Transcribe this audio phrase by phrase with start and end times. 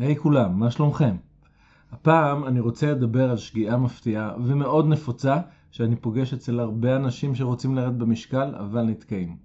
[0.00, 1.16] היי hey כולם, מה שלומכם?
[1.92, 7.74] הפעם אני רוצה לדבר על שגיאה מפתיעה ומאוד נפוצה שאני פוגש אצל הרבה אנשים שרוצים
[7.74, 9.36] לרדת במשקל אבל נתקעים.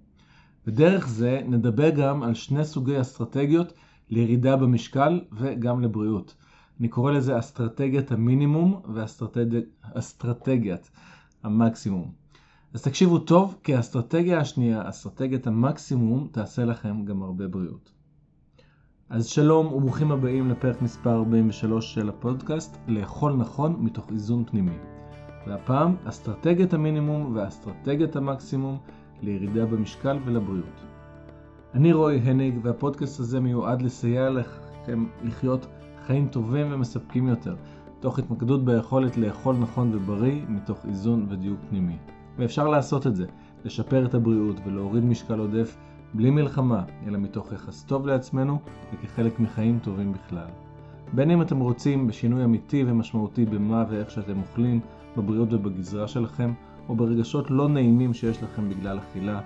[0.66, 3.72] ודרך זה נדבר גם על שני סוגי אסטרטגיות
[4.10, 6.34] לירידה במשקל וגם לבריאות.
[6.80, 8.80] אני קורא לזה אסטרטגיית המינימום
[9.94, 10.90] ואסטרטגיית
[11.42, 12.12] המקסימום.
[12.74, 17.95] אז תקשיבו טוב, כי האסטרטגיה השנייה, אסטרטגיית המקסימום, תעשה לכם גם הרבה בריאות.
[19.10, 24.76] אז שלום וברוכים הבאים לפרק מספר 43 של הפודקאסט, לאכול נכון מתוך איזון פנימי.
[25.46, 28.78] והפעם, אסטרטגיית המינימום ואסטרטגיית המקסימום
[29.22, 30.80] לירידה במשקל ולבריאות.
[31.74, 35.66] אני רועי הניג והפודקאסט הזה מיועד לסייע לכם לחיות
[36.06, 37.54] חיים טובים ומספקים יותר,
[38.00, 41.96] תוך התמקדות ביכולת לאכול נכון ובריא מתוך איזון ודיוק פנימי.
[42.38, 43.26] ואפשר לעשות את זה,
[43.64, 45.76] לשפר את הבריאות ולהוריד משקל עודף
[46.16, 48.58] בלי מלחמה, אלא מתוך יחס טוב לעצמנו
[48.92, 50.46] וכחלק מחיים טובים בכלל.
[51.12, 54.80] בין אם אתם רוצים בשינוי אמיתי ומשמעותי במה ואיך שאתם אוכלים,
[55.16, 56.52] בבריאות ובגזרה שלכם,
[56.88, 59.40] או ברגשות לא נעימים שיש לכם בגלל אכילה,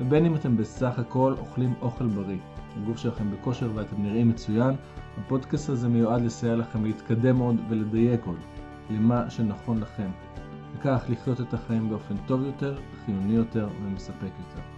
[0.00, 2.38] ובין אם אתם בסך הכל אוכלים אוכל בריא,
[2.76, 4.74] הגוף שלכם בכושר ואתם נראים מצוין,
[5.18, 8.38] הפודקאסט הזה מיועד לסייע לכם להתקדם עוד ולדייק עוד
[8.90, 10.08] למה שנכון לכם,
[10.74, 14.75] וכך לחיות את החיים באופן טוב יותר, חיוני יותר ומספק יותר.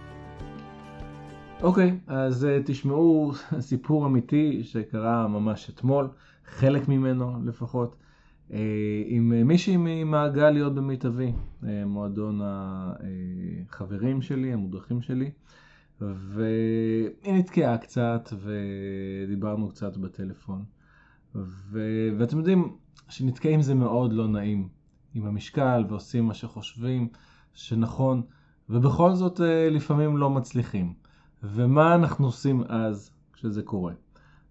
[1.61, 6.07] אוקיי, אז uh, תשמעו סיפור אמיתי שקרה ממש אתמול,
[6.45, 7.95] חלק ממנו לפחות,
[8.49, 8.53] uh,
[9.05, 15.31] עם מישהי ממעגל להיות במיטבי, uh, מועדון החברים שלי, המודרכים שלי,
[16.01, 20.63] והיא נתקעה קצת ודיברנו קצת בטלפון.
[21.35, 21.79] ו...
[22.17, 22.75] ואתם יודעים
[23.09, 24.67] שנתקעים זה מאוד לא נעים
[25.13, 27.07] עם המשקל ועושים מה שחושבים
[27.53, 28.21] שנכון,
[28.69, 29.39] ובכל זאת
[29.71, 31.08] לפעמים לא מצליחים.
[31.43, 33.93] ומה אנחנו עושים אז כשזה קורה?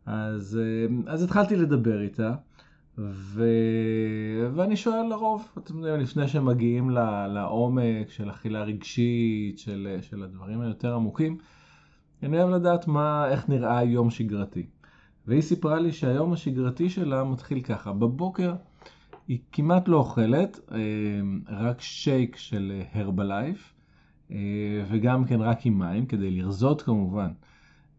[0.06, 2.34] אז, אה, אז התחלתי לדבר איתה,
[2.98, 3.45] ו...
[4.55, 6.91] ואני שואל לרוב, אתם יודעים, לפני שמגיעים
[7.34, 11.39] לעומק של אכילה רגשית, של, של הדברים היותר עמוקים,
[12.23, 14.67] אני אוהב לדעת מה, איך נראה יום שגרתי.
[15.27, 18.55] והיא סיפרה לי שהיום השגרתי שלה מתחיל ככה, בבוקר
[19.29, 20.79] היא כמעט לא אוכלת, אה,
[21.48, 23.74] רק שייק של הרבלייף,
[24.89, 27.30] וגם כן רק עם מים, כדי לרזות כמובן,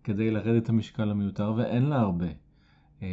[0.03, 2.25] כדי לרדת את המשקל המיותר, ואין לה הרבה.
[3.01, 3.07] אה,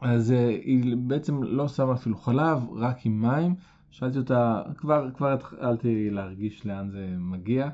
[0.00, 3.54] אז אה, היא בעצם לא שמה אפילו חלב, רק עם מים.
[3.90, 7.68] שאלתי אותה, כבר, כבר התחלתי להרגיש לאן זה מגיע.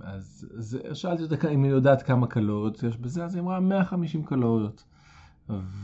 [0.00, 4.24] אז, אז שאלתי אותה אם היא יודעת כמה קלוריות יש בזה, אז היא אמרה 150
[4.24, 4.84] קלוריות.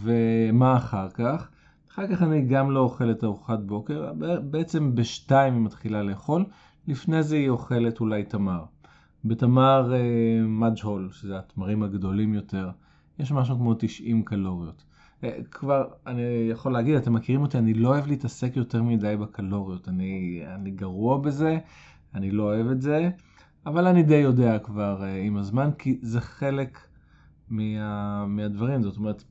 [0.03, 1.51] ומה אחר כך?
[1.93, 4.13] אחר כך אני גם לא אוכלת ארוחת בוקר,
[4.43, 6.45] בעצם בשתיים היא מתחילה לאכול,
[6.89, 8.65] לפני זה היא אוכלת אולי תמר.
[9.25, 12.71] בתמר אה, מג'הול, שזה התמרים הגדולים יותר,
[13.19, 14.85] יש משהו כמו 90 קלוריות.
[15.25, 19.89] אה, כבר, אני יכול להגיד, אתם מכירים אותי, אני לא אוהב להתעסק יותר מדי בקלוריות.
[19.89, 21.59] אני, אני גרוע בזה,
[22.15, 23.11] אני לא אוהב את זה,
[23.67, 26.79] אבל אני די יודע כבר אה, עם הזמן, כי זה חלק
[27.49, 28.83] מה, מהדברים.
[28.83, 29.25] זאת אומרת,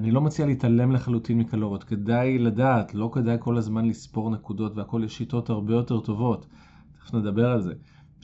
[0.00, 5.02] אני לא מציע להתעלם לחלוטין מקלוריות, כדאי לדעת, לא כדאי כל הזמן לספור נקודות והכל
[5.04, 6.46] יש שיטות הרבה יותר טובות,
[6.92, 7.74] תכף נדבר על זה.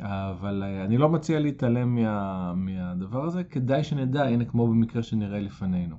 [0.01, 5.41] אבל אה, אני לא מציע להתעלם מה, מהדבר הזה, כדאי שנדע, הנה כמו במקרה שנראה
[5.41, 5.97] לפנינו.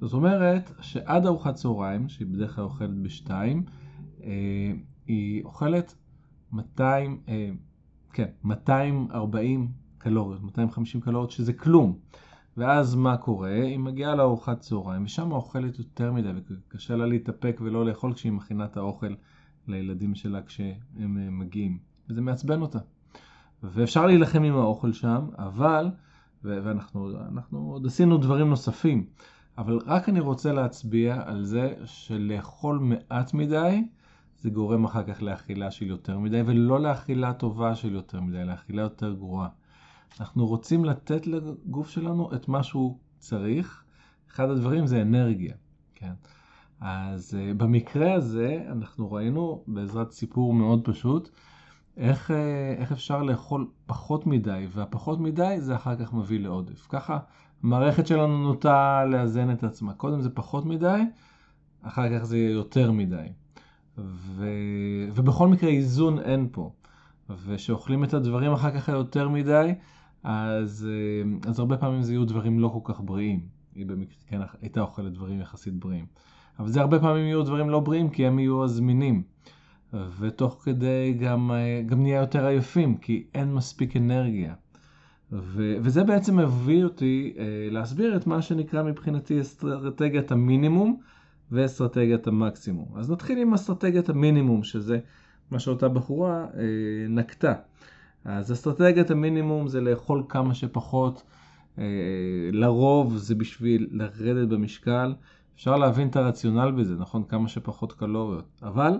[0.00, 3.64] זאת אומרת שעד ארוחת צהריים, שהיא בדרך כלל אוכלת בשתיים,
[4.24, 4.72] אה,
[5.06, 5.94] היא אוכלת
[6.52, 7.50] 200, אה,
[8.12, 11.98] כן, 240 קלוריות, 250 קלוריות, שזה כלום.
[12.56, 13.54] ואז מה קורה?
[13.54, 16.28] היא מגיעה לארוחת צהריים, ושם אוכלת יותר מדי,
[16.68, 19.14] וקשה לה להתאפק ולא לאכול כשהיא מכינה את האוכל
[19.68, 21.78] לילדים שלה כשהם אה, מגיעים.
[22.08, 22.78] וזה מעצבן אותה.
[23.62, 25.90] ואפשר להילחם עם האוכל שם, אבל,
[26.44, 29.06] ואנחנו עוד עשינו דברים נוספים,
[29.58, 33.84] אבל רק אני רוצה להצביע על זה שלאכול מעט מדי,
[34.38, 38.82] זה גורם אחר כך לאכילה של יותר מדי, ולא לאכילה טובה של יותר מדי, לאכילה
[38.82, 39.48] יותר גרועה.
[40.20, 43.84] אנחנו רוצים לתת לגוף שלנו את מה שהוא צריך.
[44.30, 45.54] אחד הדברים זה אנרגיה,
[45.94, 46.12] כן?
[46.80, 51.28] אז uh, במקרה הזה אנחנו ראינו בעזרת סיפור מאוד פשוט
[51.96, 52.34] איך, uh,
[52.80, 56.86] איך אפשר לאכול פחות מדי, והפחות מדי זה אחר כך מביא לעודף.
[56.88, 57.18] ככה
[57.62, 59.94] המערכת שלנו נוטה לאזן את עצמה.
[59.94, 61.00] קודם זה פחות מדי,
[61.82, 63.26] אחר כך זה יהיה יותר מדי.
[63.98, 64.46] ו...
[65.12, 66.72] ובכל מקרה איזון אין פה.
[67.46, 69.74] ושאוכלים את הדברים אחר כך יותר מדי,
[70.22, 73.40] אז, אה, אז הרבה פעמים זה יהיו דברים לא כל כך בריאים.
[73.74, 76.06] היא במקרה כן הייתה אוכלת דברים יחסית בריאים.
[76.58, 79.22] אבל זה הרבה פעמים יהיו דברים לא בריאים כי הם יהיו הזמינים.
[80.18, 84.54] ותוך כדי גם, אה, גם נהיה יותר עייפים כי אין מספיק אנרגיה.
[85.32, 91.00] ו- וזה בעצם מביא אותי אה, להסביר את מה שנקרא מבחינתי אסטרטגיית המינימום
[91.52, 92.88] ואסטרטגיית המקסימום.
[92.96, 94.98] אז נתחיל עם אסטרטגיית המינימום, שזה
[95.50, 97.54] מה שאותה בחורה אה, נקטה.
[98.24, 101.22] אז אסטרטגיית המינימום זה לאכול כמה שפחות,
[101.78, 101.84] אה,
[102.52, 105.14] לרוב זה בשביל לרדת במשקל.
[105.54, 107.22] אפשר להבין את הרציונל בזה, נכון?
[107.28, 108.44] כמה שפחות קלוריות.
[108.62, 108.92] אבל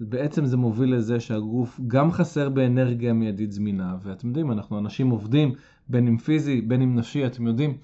[0.00, 5.52] בעצם זה מוביל לזה שהגוף גם חסר באנרגיה מיידית זמינה, ואתם יודעים, אנחנו אנשים עובדים,
[5.88, 7.76] בין אם פיזי, בין אם נפשי, אתם יודעים,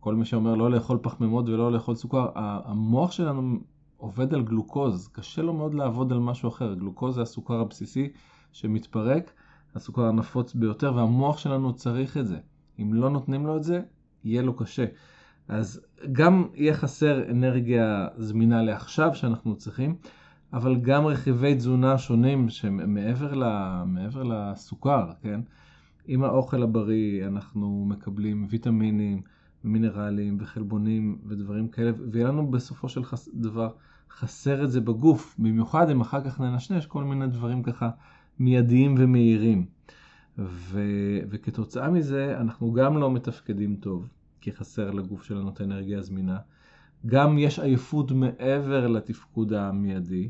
[0.00, 3.58] כל מי שאומר לא לאכול פחמימות ולא לאכול סוכר, המוח שלנו
[3.96, 8.08] עובד על גלוקוז, קשה לו מאוד לעבוד על משהו אחר, גלוקוז זה הסוכר הבסיסי
[8.52, 9.32] שמתפרק,
[9.74, 12.38] הסוכר הנפוץ ביותר, והמוח שלנו צריך את זה.
[12.78, 13.80] אם לא נותנים לו את זה,
[14.24, 14.84] יהיה לו קשה.
[15.48, 15.80] אז
[16.12, 19.96] גם יהיה חסר אנרגיה זמינה לעכשיו שאנחנו צריכים,
[20.52, 23.34] אבל גם רכיבי תזונה שונים שמעבר
[23.86, 25.40] מעבר לסוכר, כן?
[26.06, 29.22] עם האוכל הבריא אנחנו מקבלים ויטמינים,
[29.64, 33.28] מינרלים וחלבונים ודברים כאלה, ויהיה לנו בסופו של חס...
[33.34, 33.70] דבר
[34.10, 37.90] חסר את זה בגוף, במיוחד אם אחר כך ננשנש כל מיני דברים ככה
[38.38, 39.66] מיידיים ומהירים.
[40.38, 40.80] ו...
[41.28, 44.08] וכתוצאה מזה אנחנו גם לא מתפקדים טוב,
[44.40, 46.38] כי חסר לגוף שלנו את האנרגיה הזמינה.
[47.06, 50.28] גם יש עייפות מעבר לתפקוד המיידי.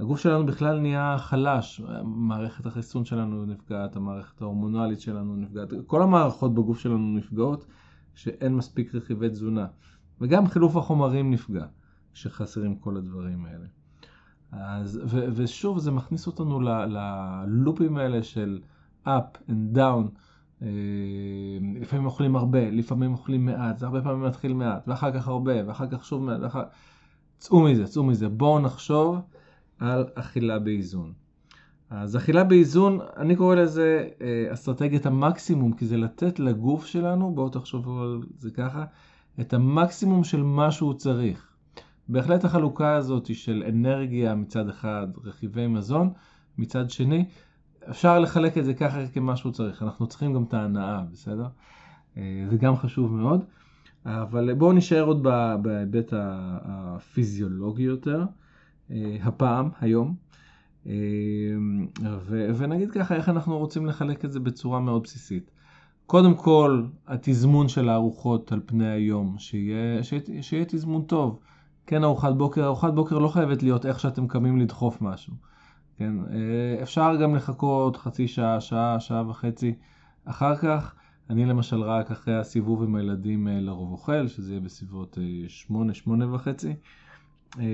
[0.00, 6.54] הגוף שלנו בכלל נהיה חלש, מערכת החיסון שלנו נפגעת, המערכת ההורמונלית שלנו נפגעת, כל המערכות
[6.54, 7.66] בגוף שלנו נפגעות
[8.14, 9.66] כשאין מספיק רכיבי תזונה.
[10.20, 11.66] וגם חילוף החומרים נפגע
[12.12, 13.66] כשחסרים כל הדברים האלה.
[14.52, 18.60] אז, ו, ושוב זה מכניס אותנו ללופים האלה של
[19.06, 20.08] up and down.
[20.62, 20.68] אה,
[21.80, 25.86] לפעמים אוכלים הרבה, לפעמים אוכלים מעט, זה הרבה פעמים מתחיל מעט, ואחר כך הרבה, ואחר
[25.90, 26.62] כך שוב מעט, ואחר...
[27.38, 28.28] צאו מזה, צאו מזה.
[28.28, 29.20] בואו נחשוב
[29.78, 31.12] על אכילה באיזון.
[31.90, 37.48] אז אכילה באיזון, אני קורא לזה אה, אסטרטגיית המקסימום, כי זה לתת לגוף שלנו, בואו
[37.48, 38.84] תחשבו על זה ככה,
[39.40, 41.49] את המקסימום של מה שהוא צריך.
[42.10, 46.12] בהחלט החלוקה הזאת של אנרגיה מצד אחד, רכיבי מזון,
[46.58, 47.24] מצד שני,
[47.90, 49.82] אפשר לחלק את זה ככה כמה שהוא צריך.
[49.82, 51.46] אנחנו צריכים גם את ההנאה, בסדר?
[52.16, 53.44] אה, זה גם חשוב מאוד.
[54.06, 55.22] אבל בואו נשאר עוד
[55.62, 58.24] בהיבט הפיזיולוגי יותר.
[58.90, 60.14] אה, הפעם, היום.
[60.86, 60.92] אה,
[62.56, 65.50] ונגיד ככה, איך אנחנו רוצים לחלק את זה בצורה מאוד בסיסית.
[66.06, 71.40] קודם כל, התזמון של הארוחות על פני היום, שיהיה, שיהיה, שיהיה תזמון טוב.
[71.90, 75.34] כן, ארוחת בוקר, ארוחת בוקר לא חייבת להיות איך שאתם קמים לדחוף משהו.
[75.96, 79.74] כן, אה, אפשר גם לחכות חצי שעה, שעה, שעה וחצי
[80.24, 80.94] אחר כך.
[81.30, 86.74] אני למשל רק אחרי הסיבוב עם הילדים לרוב אוכל, שזה יהיה בסביבות שמונה, שמונה וחצי.
[87.58, 87.64] אה,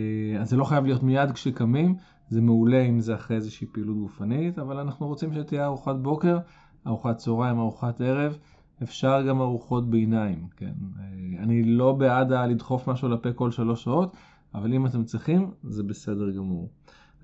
[0.41, 1.97] אז זה לא חייב להיות מיד כשקמים,
[2.29, 6.39] זה מעולה אם זה אחרי איזושהי פעילות גופנית, אבל אנחנו רוצים שתהיה ארוחת בוקר,
[6.87, 8.39] ארוחת צהריים, ארוחת ערב,
[8.83, 10.73] אפשר גם ארוחות ביניים, כן.
[10.99, 14.17] אה, אני לא בעד לדחוף משהו לפה כל שלוש שעות,
[14.55, 16.69] אבל אם אתם צריכים, זה בסדר גמור.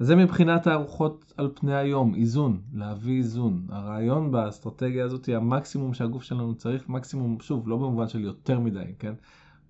[0.01, 3.67] אז זה מבחינת הארוחות על פני היום, איזון, להביא איזון.
[3.69, 8.95] הרעיון באסטרטגיה הזאת היא המקסימום שהגוף שלנו צריך, מקסימום, שוב, לא במובן של יותר מדי,
[8.99, 9.13] כן?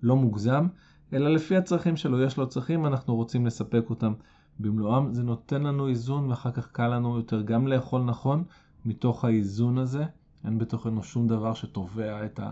[0.03, 0.67] לא מוגזם,
[1.13, 2.21] אלא לפי הצרכים שלו.
[2.21, 4.13] יש לו צרכים, אנחנו רוצים לספק אותם
[4.59, 5.13] במלואם.
[5.13, 8.43] זה נותן לנו איזון ואחר כך קל לנו יותר גם לאכול נכון
[8.85, 10.05] מתוך האיזון הזה.
[10.45, 12.51] אין בתוכנו שום דבר שתובע את ה...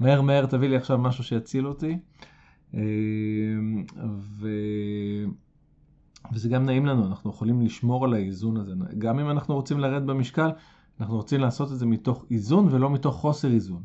[0.00, 1.98] מהר מהר תביא לי עכשיו משהו שיציל אותי.
[2.74, 2.80] אה,
[4.38, 4.48] ו...
[6.32, 8.72] וזה גם נעים לנו, אנחנו יכולים לשמור על האיזון הזה.
[8.98, 10.50] גם אם אנחנו רוצים לרדת במשקל,
[11.00, 13.82] אנחנו רוצים לעשות את זה מתוך איזון ולא מתוך חוסר איזון.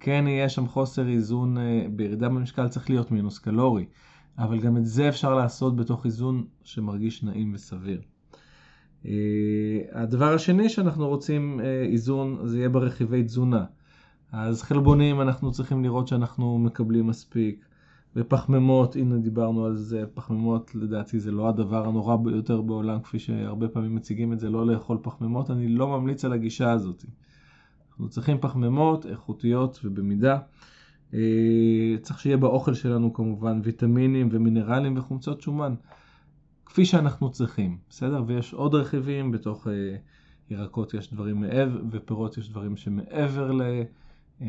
[0.00, 3.86] כן יהיה שם חוסר איזון, אה, בירידה במשקל צריך להיות מינוס קלורי,
[4.38, 8.00] אבל גם את זה אפשר לעשות בתוך איזון שמרגיש נעים וסביר.
[9.06, 9.12] אה,
[9.92, 13.64] הדבר השני שאנחנו רוצים אה, איזון זה יהיה ברכיבי תזונה.
[14.32, 17.64] אז חלבונים אנחנו צריכים לראות שאנחנו מקבלים מספיק.
[18.16, 23.68] ופחמימות, הנה דיברנו על זה, פחמימות לדעתי זה לא הדבר הנורא ביותר בעולם כפי שהרבה
[23.68, 27.04] פעמים מציגים את זה, לא לאכול פחמימות, אני לא ממליץ על הגישה הזאת.
[27.90, 30.38] אנחנו צריכים פחמימות איכותיות ובמידה.
[31.14, 35.74] אה, צריך שיהיה באוכל שלנו כמובן ויטמינים ומינרלים וחומצות שומן,
[36.70, 38.22] כפי שאנחנו צריכים, בסדר?
[38.26, 39.96] ויש עוד רכיבים, בתוך אה,
[40.50, 43.62] ירקות יש דברים מעבר, ופירות יש דברים שמעבר ל,
[44.42, 44.46] אה,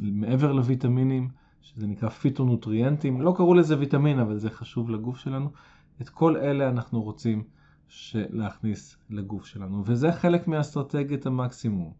[0.00, 1.28] מעבר לויטמינים,
[1.62, 5.50] שזה נקרא פיטונוטריאנטים, לא קראו לזה ויטמין, אבל זה חשוב לגוף שלנו.
[6.00, 7.44] את כל אלה אנחנו רוצים
[8.14, 11.92] להכניס לגוף שלנו, וזה חלק מאסטרטגיית המקסימום.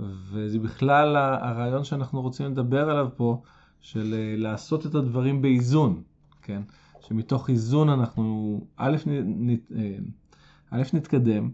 [0.00, 3.42] וזה בכלל הרעיון שאנחנו רוצים לדבר עליו פה,
[3.80, 6.02] של אה, לעשות את הדברים באיזון,
[6.42, 6.62] כן?
[7.00, 9.98] שמתוך איזון אנחנו, א', נת, אה,
[10.70, 11.50] א' נתקדם,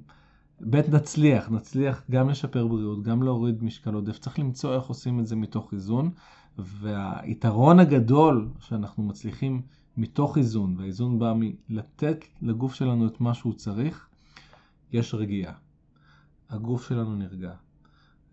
[0.61, 4.19] ב' נצליח, נצליח גם לשפר בריאות, גם להוריד משקל עודף.
[4.19, 6.11] צריך למצוא איך עושים את זה מתוך איזון,
[6.59, 9.63] והיתרון הגדול שאנחנו מצליחים
[9.97, 14.09] מתוך איזון, והאיזון בא מלתת לגוף שלנו את מה שהוא צריך,
[14.93, 15.53] יש רגיעה.
[16.51, 17.53] הגוף שלנו נרגע.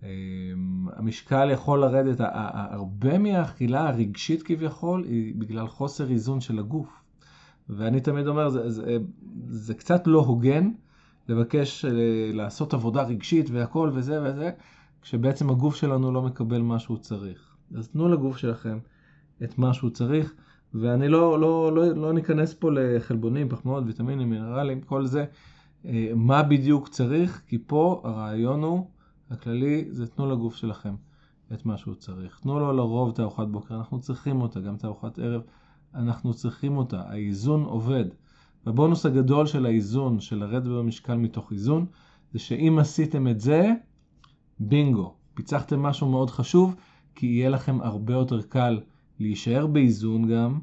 [0.04, 7.01] אמ, המשקל יכול לרדת, הרבה מהאכילה הרגשית כביכול היא בגלל חוסר איזון של הגוף.
[7.72, 8.98] ואני תמיד אומר, זה, זה,
[9.48, 10.72] זה קצת לא הוגן
[11.30, 11.92] לבקש אה,
[12.34, 14.52] לעשות עבודה רגשית והכל וזה וזה,
[15.02, 17.56] כשבעצם הגוף שלנו לא מקבל מה שהוא צריך.
[17.78, 18.80] אז תנו לגוף שלכם
[19.44, 20.34] את מה שהוא צריך,
[20.74, 25.26] ואני לא, לא, לא, לא ניכנס פה לחלבונים, פחמות, ויטמינים, מינרלים, כל זה,
[25.86, 28.88] אה, מה בדיוק צריך, כי פה הרעיון הוא,
[29.30, 30.96] הכללי, זה תנו לגוף שלכם
[31.54, 32.40] את מה שהוא צריך.
[32.40, 35.42] תנו לו לרוב את הארוחת בוקר, אנחנו צריכים אותה, גם את הארוחת ערב,
[35.96, 38.06] אנחנו צריכים אותה, האיזון עובד.
[38.66, 41.86] והבונוס הגדול של האיזון, של לרדת במשקל מתוך איזון,
[42.34, 43.72] זה שאם עשיתם את זה,
[44.60, 46.76] בינגו, פיצחתם משהו מאוד חשוב,
[47.16, 48.80] כי יהיה לכם הרבה יותר קל
[49.20, 50.60] להישאר באיזון גם,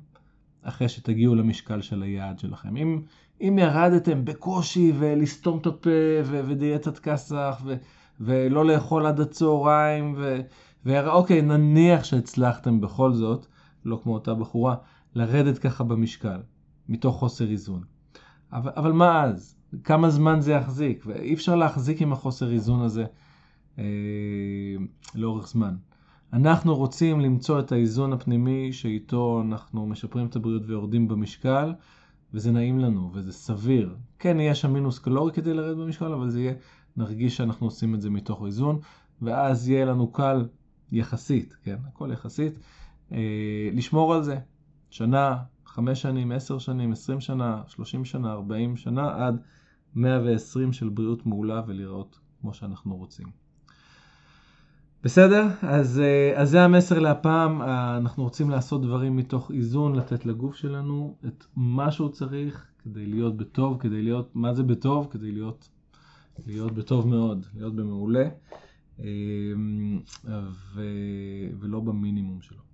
[0.62, 2.76] אחרי שתגיעו למשקל של היעד שלכם.
[2.76, 3.02] אם,
[3.40, 5.90] אם ירדתם בקושי ולסתום את הפה
[6.25, 7.76] ודיאטת כסח ו-
[8.20, 10.40] ולא לאכול עד הצהריים, ו-
[10.85, 13.47] ואוקיי, נניח שהצלחתם בכל זאת,
[13.85, 14.75] לא כמו אותה בחורה,
[15.14, 16.40] לרדת ככה במשקל,
[16.88, 17.82] מתוך חוסר איזון.
[18.52, 19.56] אבל, אבל מה אז?
[19.84, 21.04] כמה זמן זה יחזיק?
[21.06, 23.04] ואי אפשר להחזיק עם החוסר איזון הזה
[23.78, 23.84] אה,
[25.14, 25.76] לאורך זמן.
[26.32, 31.74] אנחנו רוצים למצוא את האיזון הפנימי שאיתו אנחנו משפרים את הבריאות ויורדים במשקל,
[32.34, 33.96] וזה נעים לנו וזה סביר.
[34.18, 36.52] כן, יהיה שם מינוס קלורי כדי לרדת במשקל, אבל זה יהיה,
[36.96, 38.78] נרגיש שאנחנו עושים את זה מתוך איזון,
[39.22, 40.48] ואז יהיה לנו קל
[40.92, 42.58] יחסית, כן, הכל יחסית,
[43.12, 44.38] אה, לשמור על זה.
[44.90, 49.40] שנה, חמש שנים, עשר שנים, עשרים שנה, שלושים שנה, ארבעים שנה, עד
[49.95, 53.26] מאה ועשרים של בריאות מעולה ולראות כמו שאנחנו רוצים.
[55.04, 55.47] בסדר?
[55.62, 60.54] אז, אה, אז זה המסר להפעם, אה, אנחנו רוצים לעשות דברים מתוך איזון, לתת לגוף
[60.57, 65.09] שלנו את מה שהוא צריך כדי להיות בטוב, כדי להיות, מה זה בטוב?
[65.11, 65.68] כדי להיות,
[66.47, 68.28] להיות בטוב מאוד, להיות במעולה,
[69.00, 69.04] אה,
[70.75, 70.83] ו,
[71.61, 72.67] ולא במינימום שלו.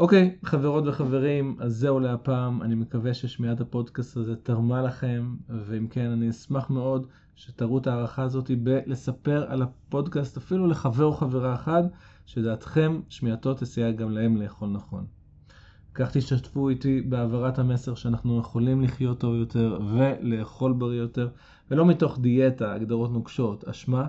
[0.00, 2.62] אוקיי, חברות וחברים, אז זהו להפעם.
[2.62, 8.22] אני מקווה ששמיעת הפודקאסט הזה תרמה לכם, ואם כן, אני אשמח מאוד שתראו את ההערכה
[8.22, 11.82] הזאת בלספר על הפודקאסט אפילו לחבר או חברה אחד,
[12.26, 15.06] שדעתכם שמיעתו תסייע גם להם לאכול נכון.
[15.94, 21.28] כך תשתתפו איתי בהעברת המסר שאנחנו יכולים לחיות טוב יותר ולאכול בריא יותר,
[21.70, 24.06] ולא מתוך דיאטה, הגדרות נוקשות, אשמה,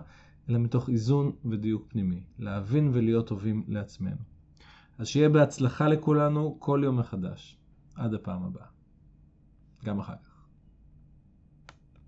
[0.50, 4.41] אלא מתוך איזון ודיוק פנימי, להבין ולהיות טובים לעצמנו.
[5.02, 7.58] אז שיהיה בהצלחה לכולנו כל יום מחדש.
[7.96, 8.66] עד הפעם הבאה.
[9.86, 10.31] גם אחר כך.